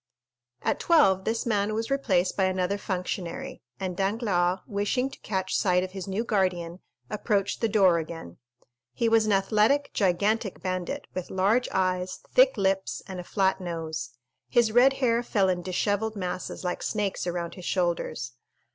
[0.63, 5.83] At twelve this man was replaced by another functionary, and Danglars, wishing to catch sight
[5.83, 6.79] of his new guardian,
[7.11, 8.37] approached the door again.
[8.93, 14.09] He was an athletic, gigantic bandit, with large eyes, thick lips, and a flat nose;
[14.49, 18.31] his red hair fell in dishevelled masses like snakes around his shoulders.